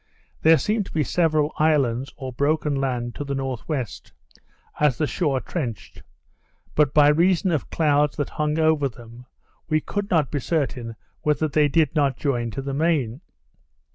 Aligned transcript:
There 0.41 0.57
seemed 0.57 0.87
to 0.87 0.91
be 0.91 1.03
several 1.03 1.53
islands, 1.59 2.11
or 2.17 2.33
broken 2.33 2.73
land, 2.73 3.13
to 3.13 3.23
the 3.23 3.35
N.W., 3.35 3.85
as 4.79 4.97
the 4.97 5.05
shore 5.05 5.39
trenched; 5.39 6.01
but 6.73 6.91
by 6.91 7.09
reason 7.09 7.51
of 7.51 7.69
clouds 7.69 8.15
that 8.17 8.29
hung 8.29 8.57
over 8.57 8.89
them, 8.89 9.27
we 9.69 9.79
could 9.79 10.09
not 10.09 10.31
be 10.31 10.39
certain 10.39 10.95
whether 11.21 11.47
they 11.47 11.67
did 11.67 11.93
not 11.93 12.17
join 12.17 12.49
to 12.49 12.63
the 12.63 12.73
main. 12.73 13.21